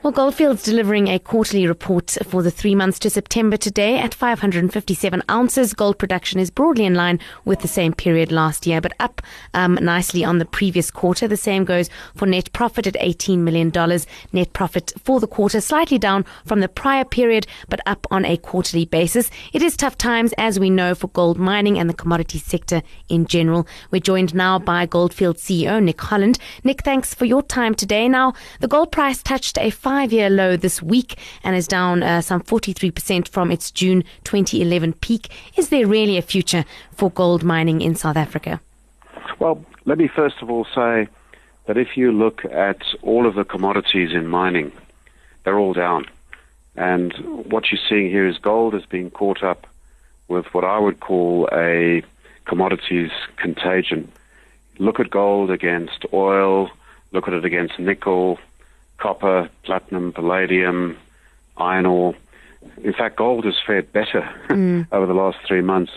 Well, 0.00 0.12
Goldfields 0.12 0.62
delivering 0.62 1.08
a 1.08 1.18
quarterly 1.18 1.66
report 1.66 2.16
for 2.24 2.40
the 2.40 2.52
three 2.52 2.76
months 2.76 3.00
to 3.00 3.10
September 3.10 3.56
today 3.56 3.98
at 3.98 4.14
557 4.14 5.24
ounces. 5.28 5.74
Gold 5.74 5.98
production 5.98 6.38
is 6.38 6.50
broadly 6.52 6.84
in 6.84 6.94
line 6.94 7.18
with 7.44 7.62
the 7.62 7.68
same 7.68 7.92
period 7.92 8.30
last 8.30 8.64
year, 8.64 8.80
but 8.80 8.92
up 9.00 9.20
um, 9.54 9.74
nicely 9.82 10.24
on 10.24 10.38
the 10.38 10.44
previous 10.44 10.92
quarter. 10.92 11.26
The 11.26 11.36
same 11.36 11.64
goes 11.64 11.90
for 12.14 12.26
net 12.26 12.52
profit 12.52 12.86
at 12.86 12.94
$18 12.94 13.38
million. 13.38 13.72
Net 14.32 14.52
profit 14.52 14.92
for 15.02 15.18
the 15.18 15.26
quarter 15.26 15.60
slightly 15.60 15.98
down 15.98 16.24
from 16.46 16.60
the 16.60 16.68
prior 16.68 17.04
period, 17.04 17.48
but 17.68 17.80
up 17.84 18.06
on 18.08 18.24
a 18.24 18.36
quarterly 18.36 18.84
basis. 18.84 19.32
It 19.52 19.62
is 19.62 19.76
tough 19.76 19.98
times, 19.98 20.32
as 20.38 20.60
we 20.60 20.70
know, 20.70 20.94
for 20.94 21.08
gold 21.08 21.38
mining 21.38 21.76
and 21.76 21.90
the 21.90 21.94
commodity 21.94 22.38
sector 22.38 22.82
in 23.08 23.26
general. 23.26 23.66
We're 23.90 24.00
joined 24.00 24.32
now 24.32 24.60
by 24.60 24.86
Goldfield 24.86 25.38
CEO 25.38 25.82
Nick 25.82 26.00
Holland. 26.00 26.38
Nick, 26.62 26.84
thanks 26.84 27.14
for 27.14 27.24
your 27.24 27.42
time 27.42 27.74
today. 27.74 28.08
Now, 28.08 28.34
the 28.60 28.68
gold 28.68 28.92
price 28.92 29.24
touched 29.24 29.58
a 29.58 29.70
five 29.88 30.12
year 30.12 30.28
low 30.28 30.54
this 30.54 30.82
week 30.82 31.16
and 31.42 31.56
is 31.56 31.66
down 31.66 32.02
uh, 32.02 32.20
some 32.20 32.42
43% 32.42 33.26
from 33.26 33.50
its 33.50 33.70
June 33.70 34.04
2011 34.24 34.92
peak. 34.92 35.30
Is 35.56 35.70
there 35.70 35.86
really 35.86 36.18
a 36.18 36.22
future 36.22 36.66
for 36.92 37.10
gold 37.10 37.42
mining 37.42 37.80
in 37.80 37.94
South 37.94 38.18
Africa? 38.18 38.60
Well, 39.38 39.64
let 39.86 39.96
me 39.96 40.06
first 40.06 40.42
of 40.42 40.50
all 40.50 40.66
say 40.74 41.08
that 41.64 41.78
if 41.78 41.96
you 41.96 42.12
look 42.12 42.44
at 42.44 42.82
all 43.00 43.26
of 43.26 43.34
the 43.34 43.44
commodities 43.44 44.10
in 44.12 44.26
mining, 44.26 44.72
they're 45.44 45.58
all 45.58 45.72
down. 45.72 46.04
And 46.76 47.14
what 47.50 47.72
you're 47.72 47.80
seeing 47.88 48.10
here 48.10 48.28
is 48.28 48.36
gold 48.36 48.74
is 48.74 48.84
being 48.84 49.10
caught 49.10 49.42
up 49.42 49.66
with 50.28 50.44
what 50.52 50.64
I 50.66 50.78
would 50.78 51.00
call 51.00 51.48
a 51.50 52.02
commodities 52.44 53.10
contagion. 53.38 54.12
Look 54.78 55.00
at 55.00 55.08
gold 55.08 55.50
against 55.50 56.04
oil, 56.12 56.68
look 57.12 57.26
at 57.26 57.32
it 57.32 57.46
against 57.46 57.78
nickel, 57.78 58.38
copper, 58.98 59.48
platinum, 59.62 60.12
palladium, 60.12 60.96
iron 61.56 61.86
ore. 61.86 62.14
In 62.82 62.92
fact, 62.92 63.16
gold 63.16 63.44
has 63.44 63.54
fared 63.64 63.92
better 63.92 64.28
mm. 64.48 64.86
over 64.92 65.06
the 65.06 65.14
last 65.14 65.38
three 65.46 65.62
months 65.62 65.92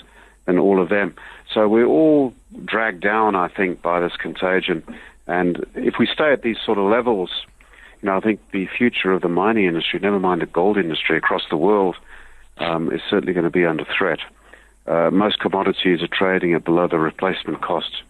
than 0.46 0.58
all 0.58 0.82
of 0.82 0.90
them. 0.90 1.14
So 1.54 1.68
we're 1.68 1.86
all 1.86 2.34
dragged 2.66 3.02
down, 3.02 3.36
I 3.36 3.48
think, 3.50 3.82
by 3.82 4.00
this 4.00 4.16
contagion. 4.16 4.84
And 5.28 5.66
if 5.76 5.96
we 6.00 6.08
stay 6.08 6.32
at 6.32 6.42
these 6.42 6.58
sort 6.66 6.78
of 6.78 6.86
levels, 6.86 7.30
you 8.02 8.08
know, 8.08 8.18
I 8.18 8.20
think 8.20 8.40
the 8.52 8.68
future 8.68 9.12
of 9.12 9.22
the 9.22 9.30
mining 9.30 9.66
industry, 9.66 10.00
never 10.00 10.20
mind 10.20 10.42
the 10.42 10.46
gold 10.46 10.78
industry 10.78 11.18
across 11.18 11.44
the 11.50 11.58
world, 11.58 11.96
um, 12.58 12.92
is 12.92 13.02
certainly 13.10 13.34
going 13.34 13.44
to 13.44 13.52
be 13.52 13.66
under 13.66 13.86
threat. 13.86 14.20
Uh, 14.88 15.10
most 15.12 15.40
commodities 15.40 16.02
are 16.02 16.08
trading 16.08 16.54
at 16.54 16.64
below 16.64 16.88
the 16.88 16.98
replacement 16.98 17.62
cost 17.62 18.02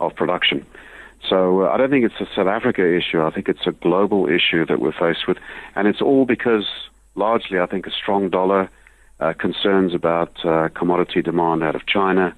of 0.00 0.14
production. 0.14 0.66
So 1.28 1.62
uh, 1.62 1.70
I 1.70 1.76
don't 1.76 1.90
think 1.90 2.04
it's 2.04 2.20
a 2.20 2.26
South 2.34 2.46
Africa 2.46 2.82
issue. 2.96 3.22
I 3.22 3.30
think 3.30 3.48
it's 3.48 3.66
a 3.66 3.72
global 3.72 4.28
issue 4.28 4.64
that 4.66 4.80
we're 4.80 4.92
faced 4.92 5.26
with, 5.26 5.38
and 5.74 5.88
it's 5.88 6.00
all 6.00 6.24
because 6.24 6.66
largely 7.14 7.58
I 7.58 7.66
think 7.66 7.86
a 7.86 7.90
strong 7.90 8.30
dollar, 8.30 8.68
uh, 9.18 9.32
concerns 9.32 9.94
about 9.94 10.44
uh, 10.44 10.68
commodity 10.74 11.22
demand 11.22 11.62
out 11.62 11.74
of 11.74 11.86
China, 11.86 12.34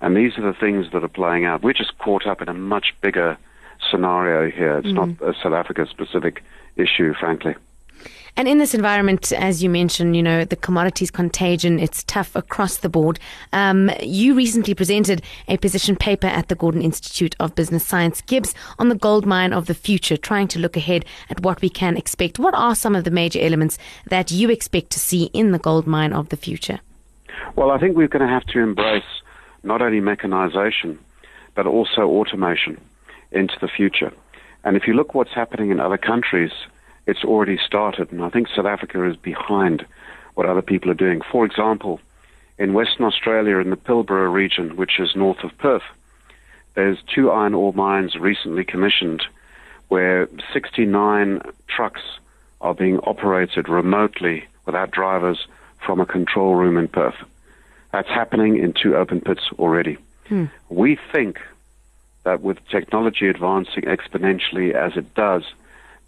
and 0.00 0.16
these 0.16 0.38
are 0.38 0.42
the 0.42 0.58
things 0.58 0.86
that 0.92 1.04
are 1.04 1.08
playing 1.08 1.44
out. 1.44 1.62
We're 1.62 1.74
just 1.74 1.96
caught 1.98 2.26
up 2.26 2.40
in 2.42 2.48
a 2.48 2.54
much 2.54 2.94
bigger 3.00 3.36
scenario 3.90 4.50
here. 4.50 4.78
It's 4.78 4.88
mm. 4.88 4.94
not 4.94 5.28
a 5.28 5.34
South 5.42 5.52
Africa 5.52 5.86
specific 5.88 6.42
issue, 6.76 7.14
frankly. 7.14 7.54
And 8.36 8.48
in 8.48 8.58
this 8.58 8.74
environment, 8.74 9.30
as 9.32 9.62
you 9.62 9.70
mentioned, 9.70 10.16
you 10.16 10.22
know, 10.22 10.44
the 10.44 10.56
commodities 10.56 11.10
contagion, 11.10 11.78
it's 11.78 12.02
tough 12.02 12.34
across 12.34 12.78
the 12.78 12.88
board. 12.88 13.20
Um, 13.52 13.92
you 14.02 14.34
recently 14.34 14.74
presented 14.74 15.22
a 15.46 15.56
position 15.56 15.94
paper 15.94 16.26
at 16.26 16.48
the 16.48 16.56
Gordon 16.56 16.82
Institute 16.82 17.36
of 17.38 17.54
Business 17.54 17.86
Science, 17.86 18.22
GIBS, 18.22 18.52
on 18.80 18.88
the 18.88 18.96
gold 18.96 19.24
mine 19.24 19.52
of 19.52 19.66
the 19.66 19.74
future, 19.74 20.16
trying 20.16 20.48
to 20.48 20.58
look 20.58 20.76
ahead 20.76 21.04
at 21.30 21.42
what 21.42 21.62
we 21.62 21.68
can 21.70 21.96
expect. 21.96 22.40
What 22.40 22.54
are 22.54 22.74
some 22.74 22.96
of 22.96 23.04
the 23.04 23.12
major 23.12 23.38
elements 23.40 23.78
that 24.06 24.32
you 24.32 24.50
expect 24.50 24.90
to 24.90 25.00
see 25.00 25.24
in 25.32 25.52
the 25.52 25.60
gold 25.60 25.86
mine 25.86 26.12
of 26.12 26.30
the 26.30 26.36
future? 26.36 26.80
Well, 27.54 27.70
I 27.70 27.78
think 27.78 27.96
we're 27.96 28.08
going 28.08 28.26
to 28.26 28.32
have 28.32 28.46
to 28.46 28.58
embrace 28.58 29.04
not 29.62 29.80
only 29.80 30.00
mechanization, 30.00 30.98
but 31.54 31.66
also 31.66 32.02
automation 32.02 32.80
into 33.30 33.54
the 33.60 33.68
future. 33.68 34.12
And 34.64 34.76
if 34.76 34.88
you 34.88 34.94
look 34.94 35.14
what's 35.14 35.32
happening 35.32 35.70
in 35.70 35.78
other 35.78 35.98
countries, 35.98 36.50
it's 37.06 37.24
already 37.24 37.58
started, 37.58 38.12
and 38.12 38.22
I 38.22 38.30
think 38.30 38.48
South 38.48 38.66
Africa 38.66 39.04
is 39.08 39.16
behind 39.16 39.86
what 40.34 40.46
other 40.46 40.62
people 40.62 40.90
are 40.90 40.94
doing. 40.94 41.20
For 41.30 41.44
example, 41.44 42.00
in 42.58 42.72
Western 42.72 43.04
Australia, 43.04 43.58
in 43.58 43.70
the 43.70 43.76
Pilbara 43.76 44.32
region, 44.32 44.76
which 44.76 44.98
is 44.98 45.14
north 45.14 45.42
of 45.44 45.56
Perth, 45.58 45.82
there's 46.74 46.98
two 47.14 47.30
iron 47.30 47.54
ore 47.54 47.72
mines 47.72 48.16
recently 48.16 48.64
commissioned 48.64 49.24
where 49.88 50.28
69 50.52 51.40
trucks 51.68 52.00
are 52.60 52.74
being 52.74 52.98
operated 53.00 53.68
remotely 53.68 54.44
without 54.66 54.90
drivers 54.90 55.46
from 55.84 56.00
a 56.00 56.06
control 56.06 56.54
room 56.54 56.78
in 56.78 56.88
Perth. 56.88 57.16
That's 57.92 58.08
happening 58.08 58.56
in 58.56 58.72
two 58.72 58.96
open 58.96 59.20
pits 59.20 59.42
already. 59.58 59.98
Hmm. 60.28 60.46
We 60.68 60.98
think 61.12 61.38
that 62.24 62.40
with 62.40 62.58
technology 62.68 63.28
advancing 63.28 63.84
exponentially 63.84 64.72
as 64.72 64.96
it 64.96 65.14
does, 65.14 65.44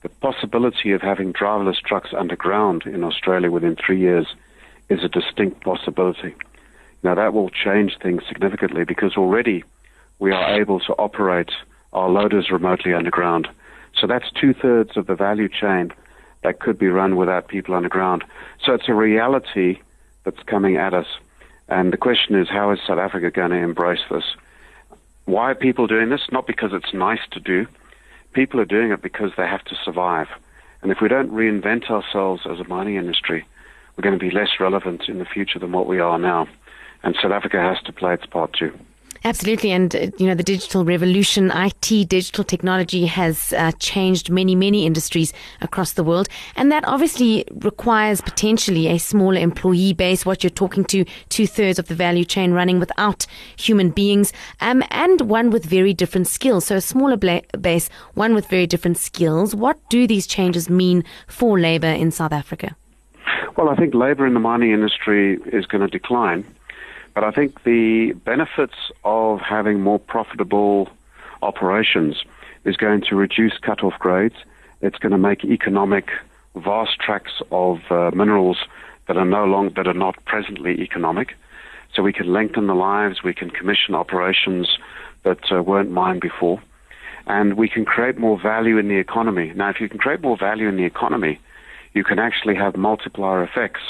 the 0.02 0.08
possibility 0.08 0.92
of 0.92 1.00
having 1.00 1.32
driverless 1.32 1.80
trucks 1.80 2.10
underground 2.16 2.84
in 2.84 3.02
Australia 3.02 3.50
within 3.50 3.76
three 3.76 3.98
years 4.00 4.26
is 4.88 5.02
a 5.02 5.08
distinct 5.08 5.62
possibility. 5.62 6.34
Now, 7.02 7.14
that 7.14 7.32
will 7.32 7.50
change 7.50 7.98
things 8.02 8.22
significantly 8.28 8.84
because 8.84 9.16
already 9.16 9.64
we 10.18 10.32
are 10.32 10.60
able 10.60 10.80
to 10.80 10.92
operate 10.94 11.50
our 11.92 12.08
loaders 12.08 12.50
remotely 12.50 12.92
underground. 12.94 13.48
So 13.98 14.06
that's 14.06 14.30
two 14.30 14.54
thirds 14.54 14.96
of 14.96 15.06
the 15.06 15.14
value 15.14 15.48
chain 15.48 15.92
that 16.42 16.60
could 16.60 16.78
be 16.78 16.88
run 16.88 17.16
without 17.16 17.48
people 17.48 17.74
underground. 17.74 18.24
So 18.64 18.74
it's 18.74 18.88
a 18.88 18.94
reality 18.94 19.80
that's 20.24 20.42
coming 20.44 20.76
at 20.76 20.94
us. 20.94 21.06
And 21.68 21.92
the 21.92 21.96
question 21.96 22.34
is, 22.36 22.48
how 22.48 22.70
is 22.70 22.78
South 22.86 22.98
Africa 22.98 23.30
going 23.30 23.50
to 23.50 23.56
embrace 23.56 24.04
this? 24.10 24.24
Why 25.24 25.50
are 25.50 25.54
people 25.54 25.86
doing 25.86 26.10
this? 26.10 26.22
Not 26.30 26.46
because 26.46 26.72
it's 26.72 26.94
nice 26.94 27.20
to 27.32 27.40
do, 27.40 27.66
people 28.36 28.60
are 28.60 28.66
doing 28.66 28.92
it 28.92 29.00
because 29.00 29.30
they 29.36 29.46
have 29.46 29.64
to 29.64 29.74
survive. 29.82 30.28
And 30.82 30.92
if 30.92 31.00
we 31.00 31.08
don't 31.08 31.32
reinvent 31.32 31.90
ourselves 31.90 32.42
as 32.44 32.60
a 32.60 32.68
mining 32.68 32.96
industry, 32.96 33.46
we're 33.96 34.02
going 34.02 34.18
to 34.18 34.24
be 34.24 34.30
less 34.30 34.60
relevant 34.60 35.08
in 35.08 35.18
the 35.18 35.24
future 35.24 35.58
than 35.58 35.72
what 35.72 35.86
we 35.86 35.98
are 36.00 36.18
now. 36.18 36.46
And 37.02 37.16
South 37.20 37.32
Africa 37.32 37.58
has 37.58 37.82
to 37.86 37.92
play 37.92 38.12
its 38.12 38.26
part 38.26 38.52
too. 38.52 38.78
Absolutely, 39.24 39.70
and 39.70 39.94
uh, 39.94 40.10
you 40.18 40.26
know 40.26 40.34
the 40.34 40.42
digital 40.42 40.84
revolution, 40.84 41.50
IT, 41.50 42.08
digital 42.08 42.44
technology 42.44 43.06
has 43.06 43.52
uh, 43.52 43.72
changed 43.78 44.30
many, 44.30 44.54
many 44.54 44.86
industries 44.86 45.32
across 45.60 45.92
the 45.92 46.04
world, 46.04 46.28
and 46.56 46.70
that 46.70 46.86
obviously 46.86 47.44
requires 47.50 48.20
potentially 48.20 48.88
a 48.88 48.98
smaller 48.98 49.38
employee 49.38 49.92
base. 49.92 50.26
What 50.26 50.42
you're 50.42 50.50
talking 50.50 50.84
to, 50.86 51.04
two 51.28 51.46
thirds 51.46 51.78
of 51.78 51.88
the 51.88 51.94
value 51.94 52.24
chain 52.24 52.52
running 52.52 52.78
without 52.78 53.26
human 53.56 53.90
beings, 53.90 54.32
um, 54.60 54.82
and 54.90 55.22
one 55.22 55.50
with 55.50 55.64
very 55.64 55.94
different 55.94 56.28
skills. 56.28 56.66
So 56.66 56.76
a 56.76 56.80
smaller 56.80 57.16
bla- 57.16 57.42
base, 57.60 57.88
one 58.14 58.34
with 58.34 58.48
very 58.48 58.66
different 58.66 58.98
skills. 58.98 59.54
What 59.54 59.78
do 59.88 60.06
these 60.06 60.26
changes 60.26 60.70
mean 60.70 61.04
for 61.26 61.58
labour 61.58 61.88
in 61.88 62.10
South 62.10 62.32
Africa? 62.32 62.76
Well, 63.56 63.70
I 63.70 63.76
think 63.76 63.94
labour 63.94 64.26
in 64.26 64.34
the 64.34 64.40
mining 64.40 64.72
industry 64.72 65.38
is 65.46 65.66
going 65.66 65.80
to 65.80 65.88
decline 65.88 66.44
but 67.16 67.24
I 67.24 67.30
think 67.30 67.64
the 67.64 68.12
benefits 68.26 68.74
of 69.02 69.40
having 69.40 69.80
more 69.80 69.98
profitable 69.98 70.90
operations 71.40 72.22
is 72.66 72.76
going 72.76 73.00
to 73.08 73.16
reduce 73.16 73.56
cut-off 73.56 73.94
grades. 73.98 74.34
It's 74.82 74.98
going 74.98 75.12
to 75.12 75.18
make 75.18 75.42
economic 75.42 76.10
vast 76.56 77.00
tracts 77.00 77.40
of 77.50 77.80
uh, 77.90 78.10
minerals 78.14 78.58
that 79.08 79.16
are 79.16 79.24
no 79.24 79.46
long 79.46 79.72
that 79.76 79.86
are 79.86 79.94
not 79.94 80.22
presently 80.26 80.72
economic. 80.82 81.32
So 81.94 82.02
we 82.02 82.12
can 82.12 82.30
lengthen 82.30 82.66
the 82.66 82.74
lives, 82.74 83.22
we 83.22 83.32
can 83.32 83.48
commission 83.48 83.94
operations 83.94 84.76
that 85.22 85.50
uh, 85.50 85.62
weren't 85.62 85.90
mined 85.90 86.20
before, 86.20 86.60
and 87.26 87.54
we 87.54 87.66
can 87.66 87.86
create 87.86 88.18
more 88.18 88.38
value 88.38 88.76
in 88.76 88.88
the 88.88 88.98
economy. 88.98 89.54
Now, 89.56 89.70
if 89.70 89.80
you 89.80 89.88
can 89.88 89.98
create 89.98 90.20
more 90.20 90.36
value 90.36 90.68
in 90.68 90.76
the 90.76 90.84
economy, 90.84 91.40
you 91.94 92.04
can 92.04 92.18
actually 92.18 92.56
have 92.56 92.76
multiplier 92.76 93.42
effects 93.42 93.80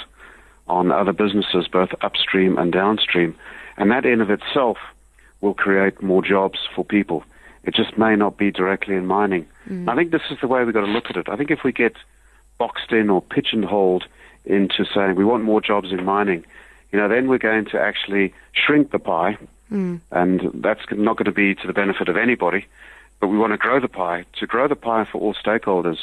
on 0.68 0.90
other 0.90 1.12
businesses, 1.12 1.68
both 1.68 1.90
upstream 2.00 2.58
and 2.58 2.72
downstream. 2.72 3.34
And 3.76 3.90
that 3.90 4.04
in 4.04 4.20
of 4.20 4.30
itself 4.30 4.78
will 5.40 5.54
create 5.54 6.02
more 6.02 6.22
jobs 6.22 6.58
for 6.74 6.84
people. 6.84 7.24
It 7.64 7.74
just 7.74 7.98
may 7.98 8.16
not 8.16 8.36
be 8.36 8.50
directly 8.50 8.94
in 8.94 9.06
mining. 9.06 9.46
Mm. 9.68 9.88
I 9.88 9.96
think 9.96 10.12
this 10.12 10.22
is 10.30 10.38
the 10.40 10.46
way 10.46 10.64
we've 10.64 10.74
got 10.74 10.86
to 10.86 10.92
look 10.92 11.10
at 11.10 11.16
it. 11.16 11.28
I 11.28 11.36
think 11.36 11.50
if 11.50 11.64
we 11.64 11.72
get 11.72 11.96
boxed 12.58 12.92
in 12.92 13.10
or 13.10 13.20
pigeonholed 13.20 14.04
into 14.44 14.84
saying 14.94 15.16
we 15.16 15.24
want 15.24 15.42
more 15.42 15.60
jobs 15.60 15.90
in 15.90 16.04
mining, 16.04 16.44
you 16.92 16.98
know, 16.98 17.08
then 17.08 17.28
we're 17.28 17.38
going 17.38 17.66
to 17.66 17.80
actually 17.80 18.32
shrink 18.52 18.92
the 18.92 18.98
pie, 18.98 19.36
mm. 19.70 20.00
and 20.12 20.50
that's 20.54 20.80
not 20.92 21.16
going 21.16 21.26
to 21.26 21.32
be 21.32 21.54
to 21.56 21.66
the 21.66 21.72
benefit 21.72 22.08
of 22.08 22.16
anybody. 22.16 22.66
But 23.20 23.28
we 23.28 23.38
want 23.38 23.52
to 23.52 23.58
grow 23.58 23.80
the 23.80 23.88
pie. 23.88 24.24
To 24.38 24.46
grow 24.46 24.68
the 24.68 24.76
pie 24.76 25.06
for 25.10 25.20
all 25.20 25.34
stakeholders, 25.34 25.98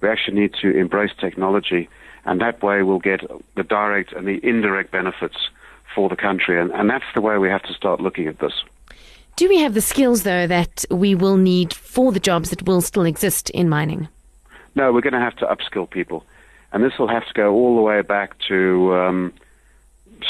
we 0.00 0.08
actually 0.08 0.40
need 0.40 0.54
to 0.62 0.70
embrace 0.70 1.10
technology 1.18 1.88
and 2.28 2.42
that 2.42 2.62
way 2.62 2.82
we'll 2.82 2.98
get 2.98 3.22
the 3.56 3.62
direct 3.64 4.12
and 4.12 4.28
the 4.28 4.38
indirect 4.46 4.90
benefits 4.92 5.48
for 5.94 6.10
the 6.10 6.16
country. 6.16 6.60
And, 6.60 6.70
and 6.72 6.90
that's 6.90 7.06
the 7.14 7.22
way 7.22 7.38
we 7.38 7.48
have 7.48 7.62
to 7.62 7.72
start 7.72 8.02
looking 8.02 8.28
at 8.28 8.38
this. 8.38 8.52
Do 9.36 9.48
we 9.48 9.58
have 9.60 9.72
the 9.72 9.80
skills, 9.80 10.24
though, 10.24 10.46
that 10.46 10.84
we 10.90 11.14
will 11.14 11.38
need 11.38 11.72
for 11.72 12.12
the 12.12 12.20
jobs 12.20 12.50
that 12.50 12.66
will 12.66 12.82
still 12.82 13.04
exist 13.04 13.48
in 13.50 13.70
mining? 13.70 14.08
No, 14.74 14.92
we're 14.92 15.00
going 15.00 15.14
to 15.14 15.20
have 15.20 15.36
to 15.36 15.46
upskill 15.46 15.88
people. 15.88 16.22
And 16.70 16.84
this 16.84 16.98
will 16.98 17.08
have 17.08 17.26
to 17.26 17.32
go 17.32 17.54
all 17.54 17.76
the 17.76 17.82
way 17.82 18.02
back 18.02 18.38
to 18.48 18.94
um, 18.94 19.32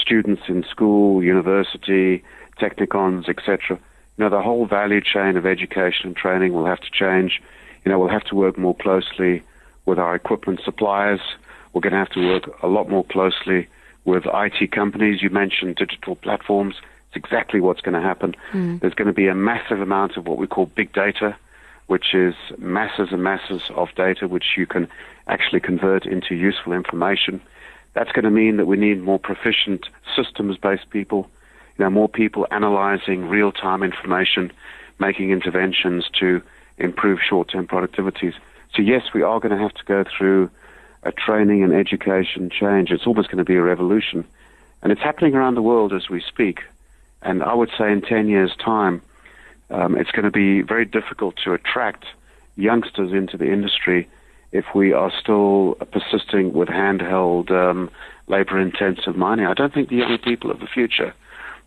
students 0.00 0.42
in 0.46 0.62
school, 0.70 1.24
university, 1.24 2.22
technikons, 2.60 3.28
etc. 3.28 3.76
You 4.16 4.24
know, 4.24 4.30
the 4.30 4.40
whole 4.40 4.66
value 4.66 5.00
chain 5.00 5.36
of 5.36 5.46
education 5.46 6.06
and 6.06 6.16
training 6.16 6.52
will 6.52 6.66
have 6.66 6.80
to 6.80 6.90
change. 6.92 7.42
You 7.84 7.90
know, 7.90 7.98
we'll 7.98 8.08
have 8.08 8.24
to 8.26 8.36
work 8.36 8.56
more 8.56 8.76
closely 8.76 9.42
with 9.84 9.98
our 9.98 10.14
equipment 10.14 10.60
suppliers. 10.64 11.20
We're 11.73 11.81
going 11.81 11.93
to 11.93 11.99
have 11.99 12.11
to 12.11 12.26
work 12.26 12.62
a 12.62 12.67
lot 12.69 12.88
more 12.88 13.05
closely 13.05 13.69
with 14.05 14.25
IT 14.26 14.73
companies. 14.73 15.23
You 15.23 15.31
mentioned 15.31 15.76
digital 15.76 16.17
platforms. 16.17 16.76
It's 17.09 17.17
exactly 17.17 17.61
what's 17.61 17.81
going 17.81 17.94
to 17.94 18.06
happen. 18.06 18.35
Mm. 18.53 18.81
There's 18.81 18.94
going 18.94 19.06
to 19.06 19.12
be 19.12 19.29
a 19.29 19.35
massive 19.35 19.81
amount 19.81 20.17
of 20.17 20.26
what 20.26 20.38
we 20.38 20.47
call 20.47 20.67
big 20.67 20.93
data, 20.93 21.37
which 21.87 22.15
is 22.15 22.35
masses 22.59 23.09
and 23.12 23.23
masses 23.23 23.62
of 23.70 23.88
data 23.97 24.29
which 24.29 24.56
you 24.56 24.67
can 24.67 24.88
actually 25.26 25.61
convert 25.61 26.06
into 26.06 26.35
useful 26.35 26.73
information. 26.73 27.41
That's 27.94 28.12
going 28.12 28.25
to 28.25 28.31
mean 28.31 28.56
that 28.59 28.67
we 28.67 28.76
need 28.76 29.03
more 29.03 29.19
proficient 29.19 29.88
systems-based 30.15 30.91
people, 30.91 31.29
you 31.76 31.85
know, 31.85 31.91
more 31.91 32.09
people 32.09 32.47
analyzing 32.50 33.29
real-time 33.29 33.82
information, 33.82 34.53
making 34.99 35.31
interventions 35.31 36.09
to 36.20 36.43
improve 36.79 37.19
short-term 37.20 37.67
productivities. 37.67 38.35
So 38.75 38.82
yes, 38.82 39.03
we 39.15 39.23
are 39.23 39.41
going 39.41 39.56
to 39.56 39.62
have 39.62 39.75
to 39.75 39.85
go 39.85 40.05
through 40.05 40.50
a 41.02 41.12
training 41.12 41.62
and 41.62 41.72
education 41.72 42.50
change. 42.50 42.90
It's 42.90 43.06
almost 43.06 43.28
going 43.28 43.38
to 43.38 43.44
be 43.44 43.56
a 43.56 43.62
revolution. 43.62 44.24
And 44.82 44.92
it's 44.92 45.00
happening 45.00 45.34
around 45.34 45.54
the 45.54 45.62
world 45.62 45.92
as 45.92 46.08
we 46.08 46.20
speak. 46.20 46.60
And 47.22 47.42
I 47.42 47.54
would 47.54 47.70
say 47.76 47.90
in 47.90 48.02
10 48.02 48.28
years' 48.28 48.54
time, 48.56 49.02
um, 49.70 49.96
it's 49.96 50.10
going 50.10 50.24
to 50.24 50.30
be 50.30 50.62
very 50.62 50.84
difficult 50.84 51.36
to 51.44 51.52
attract 51.52 52.04
youngsters 52.56 53.12
into 53.12 53.36
the 53.36 53.50
industry 53.52 54.08
if 54.50 54.64
we 54.74 54.92
are 54.92 55.12
still 55.20 55.76
persisting 55.92 56.52
with 56.52 56.68
handheld, 56.68 57.50
um, 57.50 57.90
labor 58.28 58.58
intensive 58.58 59.16
mining. 59.16 59.46
I 59.46 59.54
don't 59.54 59.72
think 59.74 59.88
the 59.88 59.96
young 59.96 60.18
people 60.18 60.50
of 60.50 60.60
the 60.60 60.66
future 60.66 61.14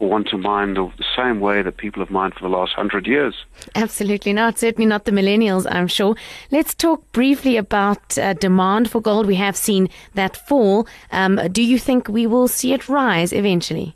want 0.07 0.27
to 0.29 0.37
mine 0.37 0.73
the, 0.73 0.91
the, 0.97 1.05
same 1.15 1.39
way 1.39 1.61
that 1.61 1.77
people 1.77 2.01
have 2.01 2.09
mined 2.09 2.33
for 2.33 2.41
the 2.41 2.49
last 2.49 2.73
hundred 2.73 3.05
years. 3.05 3.35
Absolutely 3.75 4.33
not. 4.33 4.57
Certainly 4.57 4.87
not 4.87 5.05
the 5.05 5.11
millennials, 5.11 5.67
I'm 5.69 5.87
sure. 5.87 6.15
Let's 6.51 6.73
talk 6.73 7.11
briefly 7.11 7.57
about 7.57 8.17
uh, 8.17 8.33
demand 8.33 8.89
for 8.89 9.01
gold. 9.01 9.27
We 9.27 9.35
have 9.35 9.55
seen 9.55 9.89
that 10.13 10.35
fall. 10.35 10.87
Um, 11.11 11.35
do 11.51 11.61
you 11.61 11.77
think 11.77 12.07
we 12.07 12.25
will 12.27 12.47
see 12.47 12.73
it 12.73 12.89
rise 12.89 13.33
eventually? 13.33 13.95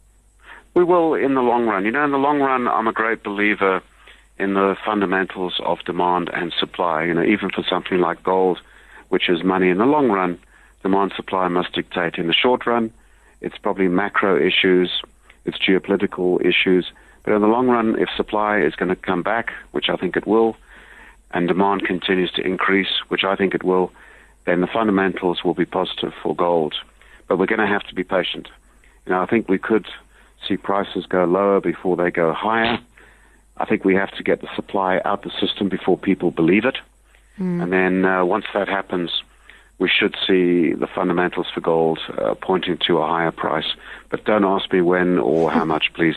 We 0.73 0.83
will 0.83 1.13
in 1.13 1.35
the 1.35 1.41
long 1.41 1.67
run. 1.67 1.85
You 1.85 1.91
know, 1.91 2.03
in 2.03 2.11
the 2.11 2.17
long 2.17 2.39
run, 2.39 2.67
I'm 2.67 2.87
a 2.87 2.93
great 2.93 3.23
believer 3.23 3.81
in 4.37 4.53
the 4.53 4.75
fundamentals 4.85 5.59
of 5.63 5.79
demand 5.85 6.29
and 6.33 6.53
supply. 6.59 7.05
You 7.05 7.13
know, 7.13 7.23
even 7.23 7.49
for 7.49 7.63
something 7.63 7.99
like 7.99 8.21
gold, 8.23 8.59
which 9.09 9.29
is 9.29 9.43
money 9.43 9.69
in 9.69 9.77
the 9.77 9.85
long 9.85 10.09
run, 10.09 10.37
demand 10.83 11.13
supply 11.15 11.47
must 11.47 11.71
dictate. 11.71 12.15
In 12.15 12.27
the 12.27 12.33
short 12.33 12.65
run, 12.65 12.91
it's 13.41 13.57
probably 13.57 13.87
macro 13.87 14.37
issues, 14.37 15.01
it's 15.45 15.57
geopolitical 15.57 16.43
issues. 16.45 16.91
But 17.23 17.33
in 17.33 17.41
the 17.41 17.47
long 17.47 17.67
run, 17.67 17.99
if 17.99 18.09
supply 18.15 18.59
is 18.59 18.75
going 18.75 18.89
to 18.89 18.95
come 18.95 19.23
back, 19.23 19.51
which 19.71 19.89
I 19.89 19.95
think 19.95 20.15
it 20.15 20.27
will, 20.27 20.55
and 21.31 21.47
demand 21.47 21.85
continues 21.85 22.31
to 22.33 22.45
increase, 22.45 23.01
which 23.07 23.23
I 23.23 23.35
think 23.35 23.53
it 23.53 23.63
will, 23.63 23.91
then 24.45 24.61
the 24.61 24.67
fundamentals 24.67 25.43
will 25.43 25.55
be 25.55 25.65
positive 25.65 26.13
for 26.21 26.35
gold. 26.35 26.75
But 27.27 27.39
we're 27.39 27.47
going 27.47 27.59
to 27.59 27.67
have 27.67 27.83
to 27.83 27.95
be 27.95 28.03
patient. 28.03 28.47
You 29.05 29.13
know, 29.13 29.21
I 29.21 29.25
think 29.25 29.49
we 29.49 29.57
could 29.57 29.87
see 30.47 30.57
prices 30.57 31.05
go 31.07 31.25
lower 31.25 31.59
before 31.59 31.95
they 31.95 32.11
go 32.11 32.33
higher. 32.33 32.77
I 33.57 33.65
think 33.65 33.85
we 33.85 33.95
have 33.95 34.11
to 34.11 34.23
get 34.23 34.41
the 34.41 34.49
supply 34.55 35.01
out 35.05 35.23
the 35.23 35.31
system 35.39 35.69
before 35.69 35.97
people 35.97 36.29
believe 36.29 36.65
it. 36.65 36.77
Mm. 37.39 37.63
And 37.63 37.73
then 37.73 38.05
uh, 38.05 38.23
once 38.25 38.45
that 38.53 38.67
happens, 38.67 39.23
we 39.77 39.89
should 39.89 40.15
see 40.25 40.73
the 40.73 40.87
fundamentals 40.87 41.47
for 41.53 41.59
gold 41.59 41.99
uh, 42.17 42.33
pointing 42.35 42.77
to 42.87 42.97
a 42.99 43.07
higher 43.07 43.31
price. 43.31 43.65
But 44.09 44.23
don't 44.23 44.45
ask 44.45 44.71
me 44.71 44.81
when 44.81 45.19
or 45.19 45.51
how 45.51 45.65
much, 45.73 45.91
please. 45.93 46.15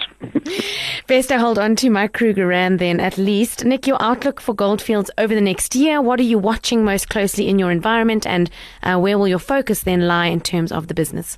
Best 1.08 1.32
I 1.32 1.38
hold 1.38 1.58
on 1.58 1.75
to 1.76 1.90
my 1.90 2.06
Krugerrand 2.06 2.78
then, 2.78 3.00
at 3.00 3.19
least. 3.19 3.64
Nick, 3.64 3.87
your 3.87 4.00
outlook 4.00 4.40
for 4.40 4.55
goldfields 4.55 5.10
over 5.19 5.34
the 5.34 5.40
next 5.40 5.75
year. 5.75 6.00
What 6.00 6.20
are 6.20 6.25
you 6.25 6.38
watching 6.38 6.84
most 6.84 7.08
closely 7.08 7.49
in 7.49 7.58
your 7.58 7.72
environment, 7.72 8.26
and 8.26 8.49
uh, 8.84 8.99
where 8.99 9.19
will 9.19 9.28
your 9.28 9.40
focus 9.40 9.82
then 9.82 10.06
lie 10.06 10.26
in 10.26 10.40
terms 10.40 10.70
of 10.70 10.87
the 10.87 10.94
business? 10.94 11.37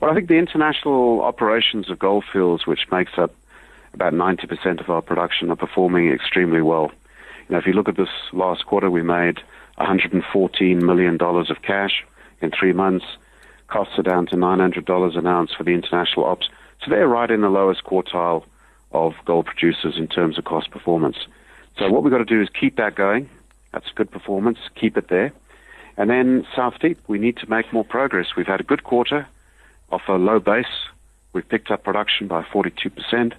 Well, 0.00 0.10
I 0.10 0.14
think 0.14 0.28
the 0.28 0.38
international 0.38 1.22
operations 1.22 1.90
of 1.90 1.98
goldfields, 1.98 2.66
which 2.66 2.86
makes 2.92 3.12
up 3.18 3.34
about 3.94 4.12
90% 4.12 4.80
of 4.80 4.90
our 4.90 5.02
production, 5.02 5.50
are 5.50 5.56
performing 5.56 6.12
extremely 6.12 6.62
well. 6.62 6.92
You 7.48 7.54
know, 7.54 7.58
if 7.58 7.66
you 7.66 7.72
look 7.72 7.88
at 7.88 7.96
this 7.96 8.08
last 8.32 8.66
quarter, 8.66 8.90
we 8.90 9.02
made 9.02 9.40
$114 9.78 10.82
million 10.82 11.18
of 11.20 11.62
cash 11.62 12.04
in 12.40 12.50
three 12.50 12.72
months. 12.72 13.06
Costs 13.68 13.98
are 13.98 14.02
down 14.02 14.26
to 14.26 14.36
$900 14.36 15.18
an 15.18 15.26
ounce 15.26 15.52
for 15.52 15.64
the 15.64 15.72
international 15.72 16.26
ops. 16.26 16.48
So 16.84 16.90
they're 16.90 17.08
right 17.08 17.30
in 17.30 17.40
the 17.40 17.48
lowest 17.48 17.84
quartile 17.84 18.44
of 18.92 19.14
gold 19.24 19.46
producers 19.46 19.96
in 19.96 20.08
terms 20.08 20.38
of 20.38 20.44
cost 20.44 20.70
performance. 20.70 21.18
So 21.78 21.90
what 21.90 22.02
we've 22.02 22.10
got 22.12 22.18
to 22.18 22.24
do 22.24 22.40
is 22.40 22.48
keep 22.48 22.76
that 22.76 22.94
going. 22.94 23.28
That's 23.72 23.90
good 23.94 24.10
performance. 24.10 24.58
Keep 24.74 24.96
it 24.96 25.08
there. 25.08 25.32
And 25.96 26.08
then 26.08 26.46
South 26.54 26.78
Deep, 26.80 26.98
we 27.08 27.18
need 27.18 27.36
to 27.38 27.50
make 27.50 27.72
more 27.72 27.84
progress. 27.84 28.28
We've 28.36 28.46
had 28.46 28.60
a 28.60 28.64
good 28.64 28.84
quarter 28.84 29.26
off 29.90 30.02
a 30.08 30.12
low 30.12 30.38
base. 30.40 30.66
We've 31.32 31.48
picked 31.48 31.70
up 31.70 31.84
production 31.84 32.28
by 32.28 32.42
42%. 32.42 33.32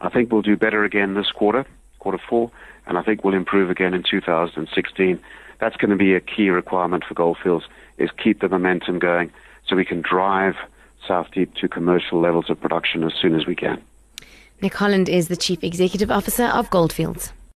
I 0.00 0.08
think 0.08 0.30
we'll 0.30 0.42
do 0.42 0.56
better 0.56 0.84
again 0.84 1.14
this 1.14 1.30
quarter, 1.30 1.66
quarter 2.00 2.18
four, 2.18 2.50
and 2.86 2.98
I 2.98 3.02
think 3.02 3.24
we'll 3.24 3.34
improve 3.34 3.70
again 3.70 3.94
in 3.94 4.02
2016. 4.02 5.20
That's 5.58 5.76
going 5.76 5.90
to 5.90 5.96
be 5.96 6.14
a 6.14 6.20
key 6.20 6.50
requirement 6.50 7.04
for 7.04 7.14
Goldfields 7.14 7.66
is 7.98 8.10
keep 8.22 8.40
the 8.40 8.48
momentum 8.48 8.98
going 8.98 9.30
so 9.66 9.76
we 9.76 9.84
can 9.84 10.00
drive 10.00 10.56
South 11.06 11.30
Deep 11.32 11.54
to 11.54 11.68
commercial 11.68 12.20
levels 12.20 12.50
of 12.50 12.60
production 12.60 13.04
as 13.04 13.12
soon 13.14 13.34
as 13.34 13.46
we 13.46 13.54
can. 13.54 13.80
Nick 14.60 14.74
Holland 14.74 15.08
is 15.08 15.28
the 15.28 15.36
Chief 15.36 15.62
Executive 15.64 16.10
Officer 16.10 16.44
of 16.44 16.68
Goldfields. 16.70 17.32